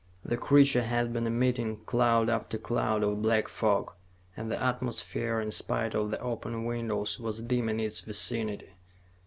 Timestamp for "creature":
0.35-0.81